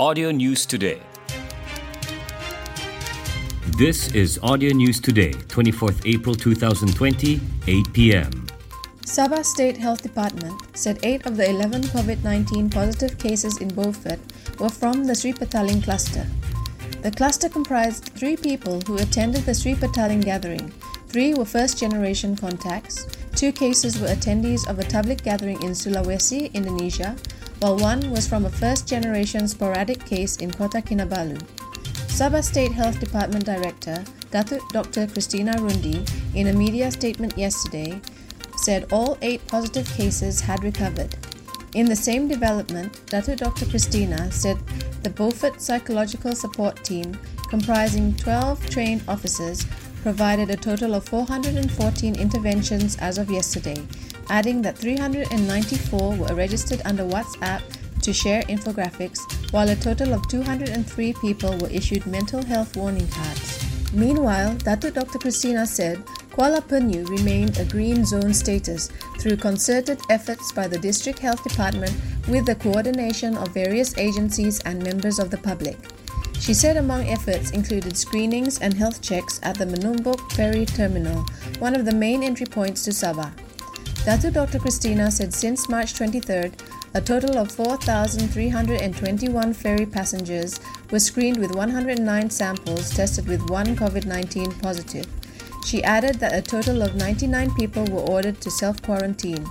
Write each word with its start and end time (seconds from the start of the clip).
Audio 0.00 0.30
News 0.30 0.64
Today. 0.64 1.02
This 3.76 4.14
is 4.14 4.38
Audio 4.44 4.72
News 4.72 5.00
Today, 5.00 5.32
24th 5.32 6.06
April 6.06 6.36
2020, 6.36 7.40
8 7.66 7.92
p.m. 7.92 8.46
Sabah 9.02 9.44
State 9.44 9.76
Health 9.76 10.02
Department 10.02 10.54
said 10.78 11.00
8 11.02 11.26
of 11.26 11.36
the 11.36 11.50
11 11.50 11.82
COVID 11.90 12.22
19 12.22 12.70
positive 12.70 13.18
cases 13.18 13.58
in 13.58 13.66
Beaufort 13.74 14.20
were 14.60 14.68
from 14.68 15.02
the 15.02 15.16
Sri 15.16 15.32
Petaling 15.32 15.82
cluster. 15.82 16.24
The 17.02 17.10
cluster 17.10 17.48
comprised 17.48 18.14
three 18.14 18.36
people 18.36 18.80
who 18.86 18.98
attended 18.98 19.46
the 19.46 19.54
Sri 19.54 19.74
Petaling 19.74 20.22
gathering. 20.24 20.70
Three 21.08 21.34
were 21.34 21.44
first 21.44 21.76
generation 21.76 22.36
contacts, 22.36 23.08
two 23.34 23.50
cases 23.50 23.98
were 23.98 24.14
attendees 24.14 24.62
of 24.70 24.78
a 24.78 24.84
public 24.84 25.24
gathering 25.24 25.60
in 25.64 25.74
Sulawesi, 25.74 26.54
Indonesia, 26.54 27.16
while 27.60 27.76
one 27.76 28.10
was 28.10 28.28
from 28.28 28.44
a 28.44 28.50
first 28.50 28.88
generation 28.88 29.48
sporadic 29.48 30.04
case 30.04 30.36
in 30.36 30.50
Kota 30.50 30.78
Kinabalu. 30.78 31.42
Sabah 32.06 32.42
State 32.42 32.72
Health 32.72 33.00
Department 33.00 33.44
Director 33.44 34.04
Datuk 34.30 34.60
Dr. 34.70 35.06
Christina 35.06 35.52
Rundi, 35.54 36.04
in 36.34 36.48
a 36.48 36.52
media 36.52 36.90
statement 36.90 37.36
yesterday, 37.38 38.00
said 38.56 38.86
all 38.92 39.16
eight 39.22 39.46
positive 39.46 39.88
cases 39.96 40.40
had 40.40 40.62
recovered. 40.62 41.16
In 41.74 41.86
the 41.86 41.96
same 41.96 42.28
development, 42.28 42.92
Datuk 43.06 43.38
Dr. 43.38 43.66
Christina 43.66 44.30
said 44.30 44.58
the 45.02 45.10
Beaufort 45.10 45.60
Psychological 45.60 46.34
Support 46.34 46.84
Team, 46.84 47.18
comprising 47.48 48.14
12 48.16 48.68
trained 48.68 49.02
officers, 49.08 49.64
provided 50.02 50.50
a 50.50 50.56
total 50.56 50.94
of 50.94 51.08
414 51.08 52.14
interventions 52.16 52.96
as 52.96 53.18
of 53.18 53.30
yesterday, 53.30 53.80
adding 54.30 54.62
that 54.62 54.78
394 54.78 56.16
were 56.16 56.34
registered 56.34 56.82
under 56.84 57.04
WhatsApp 57.04 57.62
to 58.02 58.12
share 58.12 58.42
infographics, 58.42 59.20
while 59.52 59.68
a 59.68 59.76
total 59.76 60.14
of 60.14 60.26
203 60.28 61.12
people 61.14 61.56
were 61.58 61.70
issued 61.70 62.06
mental 62.06 62.42
health 62.44 62.76
warning 62.76 63.08
cards. 63.08 63.64
Meanwhile, 63.92 64.56
Dr. 64.56 65.18
Christina 65.18 65.66
said 65.66 66.04
Kuala 66.38 66.60
Penyu 66.62 67.08
remained 67.08 67.58
a 67.58 67.64
green 67.64 68.04
zone 68.04 68.32
status 68.32 68.90
through 69.18 69.36
concerted 69.36 69.98
efforts 70.08 70.52
by 70.52 70.68
the 70.68 70.78
District 70.78 71.18
Health 71.18 71.42
Department 71.42 71.92
with 72.28 72.46
the 72.46 72.54
coordination 72.54 73.36
of 73.36 73.48
various 73.48 73.96
agencies 73.98 74.60
and 74.60 74.82
members 74.82 75.18
of 75.18 75.30
the 75.30 75.38
public. 75.38 75.76
She 76.38 76.54
said 76.54 76.76
among 76.76 77.08
efforts 77.08 77.50
included 77.50 77.96
screenings 77.96 78.60
and 78.60 78.72
health 78.72 79.02
checks 79.02 79.40
at 79.42 79.58
the 79.58 79.64
Menumbuk 79.66 80.30
Ferry 80.32 80.64
Terminal, 80.64 81.26
one 81.58 81.74
of 81.74 81.84
the 81.84 81.94
main 81.94 82.22
entry 82.22 82.46
points 82.46 82.84
to 82.84 82.90
Sabah. 82.90 83.32
Datu 84.04 84.32
Dr. 84.32 84.58
Christina 84.58 85.10
said 85.10 85.34
since 85.34 85.68
March 85.68 85.92
23rd, 85.94 86.52
a 86.94 87.00
total 87.00 87.36
of 87.36 87.52
4,321 87.52 89.52
ferry 89.52 89.84
passengers 89.84 90.58
were 90.90 90.98
screened 90.98 91.36
with 91.36 91.54
109 91.54 92.30
samples 92.30 92.90
tested 92.90 93.28
with 93.28 93.50
one 93.50 93.76
COVID 93.76 94.06
19 94.06 94.52
positive. 94.60 95.06
She 95.66 95.84
added 95.84 96.14
that 96.20 96.32
a 96.32 96.40
total 96.40 96.80
of 96.80 96.94
99 96.94 97.54
people 97.54 97.84
were 97.86 98.00
ordered 98.00 98.40
to 98.40 98.50
self 98.50 98.80
quarantine. 98.80 99.44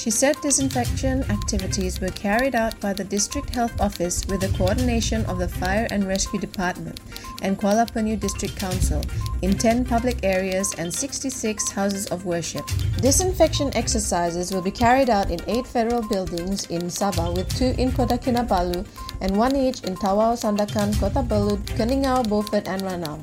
She 0.00 0.08
said 0.08 0.40
disinfection 0.40 1.24
activities 1.24 2.00
were 2.00 2.08
carried 2.08 2.54
out 2.54 2.80
by 2.80 2.94
the 2.94 3.04
District 3.04 3.50
Health 3.50 3.78
Office 3.82 4.24
with 4.24 4.40
the 4.40 4.48
coordination 4.56 5.26
of 5.26 5.38
the 5.38 5.46
Fire 5.46 5.86
and 5.90 6.08
Rescue 6.08 6.40
Department 6.40 6.98
and 7.42 7.58
Kuala 7.58 7.84
Penyu 7.84 8.18
District 8.18 8.56
Council 8.56 9.02
in 9.42 9.52
10 9.58 9.84
public 9.84 10.24
areas 10.24 10.74
and 10.78 10.88
66 10.88 11.68
houses 11.72 12.06
of 12.06 12.24
worship. 12.24 12.64
Disinfection 13.02 13.76
exercises 13.76 14.54
will 14.54 14.62
be 14.62 14.70
carried 14.70 15.10
out 15.10 15.30
in 15.30 15.38
8 15.46 15.66
federal 15.66 16.00
buildings 16.08 16.64
in 16.70 16.88
Sabah 16.88 17.36
with 17.36 17.54
2 17.58 17.74
in 17.76 17.92
Kota 17.92 18.16
Kinabalu 18.16 18.86
and 19.20 19.36
1 19.36 19.54
each 19.54 19.84
in 19.84 19.96
Tawau, 19.96 20.32
Sandakan, 20.32 20.98
Kota 20.98 21.20
Belud, 21.20 21.60
Keningau, 21.76 22.26
Beaufort 22.26 22.66
and 22.68 22.80
Ranau. 22.80 23.20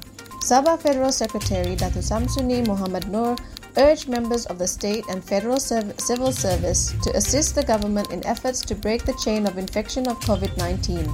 Sabah 0.47 0.79
Federal 0.79 1.11
Secretary 1.11 1.75
Datu 1.75 1.99
Samsuni 1.99 2.65
Muhammad 2.67 3.09
Noor 3.11 3.35
urged 3.77 4.09
members 4.09 4.45
of 4.47 4.57
the 4.57 4.67
state 4.67 5.03
and 5.09 5.23
federal 5.23 5.59
civil 5.59 6.31
service 6.31 6.93
to 7.03 7.15
assist 7.15 7.55
the 7.55 7.63
government 7.63 8.11
in 8.11 8.25
efforts 8.25 8.61
to 8.61 8.75
break 8.75 9.05
the 9.05 9.17
chain 9.23 9.45
of 9.45 9.57
infection 9.57 10.07
of 10.07 10.19
COVID 10.21 10.57
19. 10.57 11.09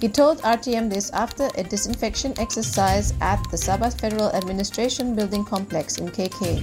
He 0.00 0.08
told 0.08 0.42
RTM 0.42 0.90
this 0.90 1.10
after 1.10 1.48
a 1.56 1.62
disinfection 1.62 2.34
exercise 2.38 3.14
at 3.20 3.42
the 3.50 3.56
Sabah 3.56 3.98
Federal 4.00 4.30
Administration 4.32 5.14
Building 5.14 5.44
Complex 5.44 5.98
in 5.98 6.08
KK. 6.08 6.62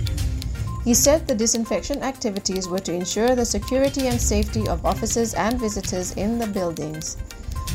He 0.83 0.93
said 0.93 1.27
the 1.27 1.35
disinfection 1.35 2.03
activities 2.03 2.67
were 2.67 2.79
to 2.79 2.93
ensure 2.93 3.35
the 3.35 3.45
security 3.45 4.07
and 4.07 4.19
safety 4.19 4.67
of 4.67 4.85
officers 4.85 5.33
and 5.33 5.59
visitors 5.59 6.11
in 6.13 6.39
the 6.39 6.47
buildings. 6.47 7.17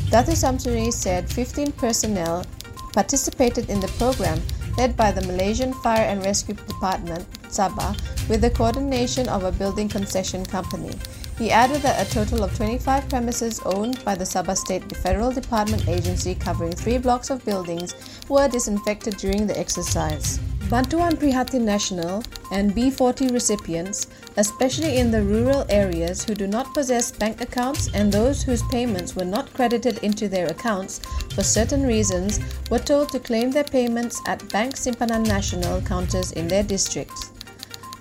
Datu 0.09 0.33
Samsuri 0.37 0.91
said 0.91 1.29
15 1.29 1.71
personnel 1.73 2.45
participated 2.93 3.69
in 3.69 3.79
the 3.79 3.91
program 3.99 4.41
led 4.77 4.95
by 4.95 5.11
the 5.11 5.25
Malaysian 5.27 5.73
Fire 5.81 6.05
and 6.05 6.23
Rescue 6.23 6.55
Department, 6.55 7.25
Sabah, 7.49 7.97
with 8.29 8.41
the 8.41 8.49
coordination 8.49 9.27
of 9.29 9.43
a 9.43 9.51
building 9.51 9.89
concession 9.89 10.45
company. 10.45 10.91
He 11.37 11.51
added 11.51 11.81
that 11.81 11.99
a 11.99 12.09
total 12.09 12.45
of 12.45 12.55
25 12.55 13.09
premises 13.09 13.59
owned 13.65 14.03
by 14.05 14.15
the 14.15 14.23
Sabah 14.23 14.55
State 14.55 14.89
Federal 14.97 15.31
Department 15.31 15.87
agency 15.89 16.33
covering 16.33 16.71
three 16.71 16.97
blocks 16.97 17.29
of 17.29 17.43
buildings 17.43 17.93
were 18.29 18.47
disinfected 18.47 19.17
during 19.17 19.45
the 19.45 19.59
exercise. 19.59 20.39
Bantuan 20.69 21.15
Prihatin 21.15 21.61
National 21.61 22.23
and 22.51 22.73
B40 22.73 23.31
recipients, 23.31 24.07
especially 24.37 24.97
in 24.97 25.11
the 25.11 25.21
rural 25.21 25.63
areas 25.69 26.23
who 26.23 26.33
do 26.33 26.47
not 26.47 26.73
possess 26.73 27.11
bank 27.11 27.39
accounts 27.41 27.89
and 27.93 28.11
those 28.11 28.41
whose 28.41 28.63
payments 28.71 29.15
were 29.15 29.25
not 29.25 29.53
credited 29.53 29.99
into 29.99 30.27
their 30.27 30.47
accounts 30.47 30.99
for 31.35 31.43
certain 31.43 31.85
reasons, 31.85 32.39
were 32.71 32.79
told 32.79 33.09
to 33.09 33.19
claim 33.19 33.51
their 33.51 33.63
payments 33.63 34.19
at 34.25 34.47
Bank 34.49 34.75
Simpanan 34.75 35.25
Nasional 35.25 35.85
counters 35.85 36.31
in 36.31 36.47
their 36.47 36.63
districts. 36.63 37.34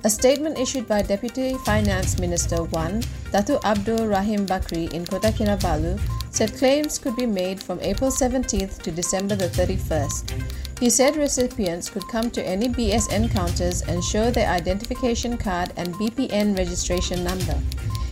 A 0.05 0.11
statement 0.11 0.59
issued 0.59 0.87
by 0.87 1.01
Deputy 1.01 1.55
Finance 1.65 2.19
Minister 2.19 2.63
1, 2.63 3.01
Datu 3.33 3.59
Abdul 3.65 4.07
Rahim 4.07 4.45
Bakri 4.45 4.93
in 4.93 5.07
Kota 5.07 5.29
Kinabalu, 5.29 5.99
said 6.31 6.53
claims 6.59 6.99
could 6.99 7.17
be 7.17 7.25
made 7.25 7.63
from 7.63 7.81
April 7.81 8.11
17th 8.11 8.83
to 8.83 8.91
December 8.91 9.35
the 9.35 9.49
31st. 9.49 10.45
He 10.79 10.91
said 10.91 11.17
recipients 11.17 11.89
could 11.89 12.07
come 12.09 12.31
to 12.33 12.45
any 12.45 12.69
BSN 12.69 13.33
counters 13.33 13.81
and 13.81 14.05
show 14.05 14.31
their 14.31 14.51
identification 14.51 15.39
card 15.39 15.73
and 15.79 15.95
BPN 15.95 16.55
registration 16.55 17.25
number. 17.25 17.59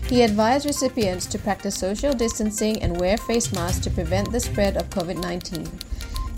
He 0.09 0.23
advised 0.23 0.65
recipients 0.65 1.27
to 1.27 1.39
practice 1.39 1.77
social 1.77 2.15
distancing 2.15 2.83
and 2.83 2.99
wear 2.99 3.19
face 3.19 3.53
masks 3.53 3.85
to 3.85 3.91
prevent 3.91 4.33
the 4.33 4.41
spread 4.41 4.79
of 4.79 4.89
COVID 4.89 5.21
19. 5.21 5.69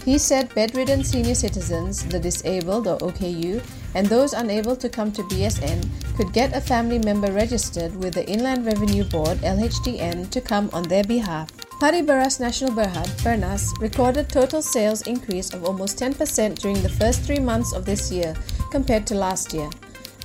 He 0.05 0.19
said 0.19 0.55
bedridden 0.55 1.03
senior 1.03 1.35
citizens, 1.35 2.05
the 2.05 2.21
disabled 2.21 2.87
or 2.87 2.99
OKU, 2.99 3.63
and 3.95 4.07
those 4.07 4.35
unable 4.35 4.77
to 4.77 4.91
come 4.91 5.11
to 5.13 5.23
BSN 5.23 5.89
could 6.15 6.35
get 6.35 6.55
a 6.55 6.61
family 6.61 6.99
member 6.99 7.33
registered 7.33 7.97
with 7.97 8.13
the 8.13 8.29
Inland 8.29 8.67
Revenue 8.67 9.05
Board 9.05 9.39
LHDN 9.39 10.29
to 10.29 10.43
come 10.43 10.69
on 10.75 10.83
their 10.83 11.05
behalf. 11.05 11.51
Padi 11.81 12.03
Beras 12.03 12.39
Nasional 12.39 12.75
Berhad, 12.75 13.09
Bernas, 13.25 13.73
recorded 13.81 14.29
total 14.29 14.61
sales 14.61 15.03
increase 15.03 15.55
of 15.55 15.65
almost 15.65 15.99
10% 15.99 16.59
during 16.59 16.83
the 16.83 16.97
first 17.01 17.23
three 17.23 17.41
months 17.41 17.73
of 17.73 17.87
this 17.87 18.13
year 18.13 18.35
compared 18.71 19.07
to 19.07 19.15
last 19.15 19.55
year. 19.55 19.71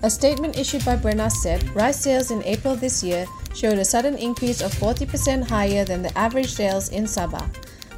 A 0.03 0.09
statement 0.09 0.57
issued 0.57 0.83
by 0.83 0.97
Bernas 0.97 1.37
said 1.37 1.63
rice 1.73 2.01
sales 2.01 2.31
in 2.31 2.43
April 2.43 2.75
this 2.75 3.01
year 3.01 3.25
showed 3.55 3.79
a 3.79 3.85
sudden 3.85 4.17
increase 4.17 4.61
of 4.61 4.73
40% 4.73 5.49
higher 5.49 5.85
than 5.85 6.01
the 6.01 6.17
average 6.17 6.51
sales 6.51 6.89
in 6.89 7.05
Sabah. 7.05 7.47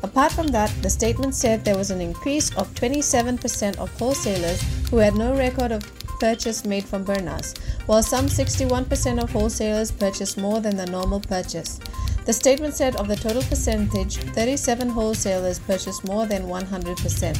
Apart 0.04 0.32
from 0.32 0.48
that, 0.48 0.74
the 0.82 0.90
statement 0.90 1.36
said 1.36 1.64
there 1.64 1.78
was 1.78 1.92
an 1.92 2.02
increase 2.02 2.50
of 2.56 2.74
27% 2.74 3.78
of 3.78 3.90
wholesalers 4.00 4.62
who 4.90 4.98
had 4.98 5.16
no 5.16 5.36
record 5.36 5.72
of 5.72 5.84
purchase 6.20 6.66
made 6.66 6.86
from 6.86 7.06
Bernas, 7.06 7.58
while 7.86 8.04
some 8.04 8.26
61% 8.26 9.22
of 9.22 9.32
wholesalers 9.32 9.92
purchased 9.92 10.38
more 10.38 10.60
than 10.60 10.76
the 10.76 10.86
normal 10.86 11.20
purchase. 11.20 11.80
The 12.26 12.34
statement 12.34 12.76
said 12.76 12.96
of 12.96 13.08
the 13.08 13.16
total 13.16 13.42
percentage, 13.44 14.18
37 14.18 14.90
wholesalers 14.90 15.60
purchased 15.60 16.04
more 16.06 16.26
than 16.26 16.44
100%. 16.44 17.40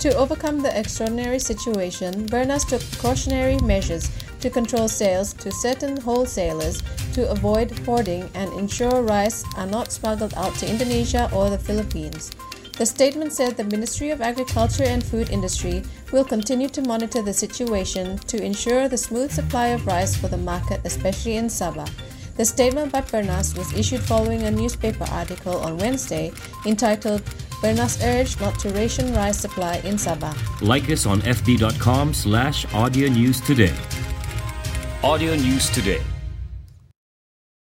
To 0.00 0.16
overcome 0.16 0.62
the 0.62 0.78
extraordinary 0.78 1.40
situation, 1.40 2.26
Bernas 2.28 2.68
took 2.68 2.80
precautionary 2.90 3.58
measures 3.58 4.08
to 4.40 4.50
control 4.50 4.88
sales 4.88 5.32
to 5.34 5.50
certain 5.50 5.96
wholesalers 5.96 6.82
to 7.12 7.30
avoid 7.30 7.70
hoarding 7.80 8.30
and 8.34 8.52
ensure 8.52 9.02
rice 9.02 9.44
are 9.56 9.66
not 9.66 9.92
smuggled 9.92 10.34
out 10.34 10.54
to 10.56 10.68
Indonesia 10.68 11.30
or 11.32 11.50
the 11.50 11.58
Philippines. 11.58 12.30
The 12.78 12.86
statement 12.86 13.32
said 13.32 13.56
the 13.56 13.64
Ministry 13.64 14.10
of 14.10 14.20
Agriculture 14.20 14.84
and 14.84 15.02
Food 15.02 15.30
Industry 15.30 15.82
will 16.12 16.24
continue 16.24 16.68
to 16.68 16.82
monitor 16.82 17.22
the 17.22 17.32
situation 17.32 18.18
to 18.30 18.40
ensure 18.40 18.88
the 18.88 18.96
smooth 18.96 19.32
supply 19.32 19.68
of 19.68 19.84
rice 19.84 20.16
for 20.16 20.28
the 20.28 20.38
market, 20.38 20.80
especially 20.84 21.36
in 21.36 21.46
Sabah. 21.46 21.90
The 22.36 22.44
statement 22.44 22.92
by 22.92 23.00
Bernas 23.00 23.58
was 23.58 23.72
issued 23.74 24.00
following 24.02 24.44
a 24.44 24.50
newspaper 24.52 25.06
article 25.10 25.56
on 25.58 25.76
Wednesday 25.76 26.30
entitled 26.66 27.22
Bernas 27.58 27.98
urged 28.06 28.40
not 28.40 28.56
to 28.60 28.70
ration 28.70 29.12
rice 29.12 29.40
supply 29.40 29.82
in 29.82 29.96
Sabah. 29.96 30.30
Like 30.62 30.88
us 30.88 31.06
on 31.06 31.20
fb.com 31.22 32.14
slash 32.14 32.62
audio 32.72 33.08
news 33.08 33.40
today. 33.40 33.74
Audio 35.04 35.36
News 35.36 35.70
Today 35.70 36.17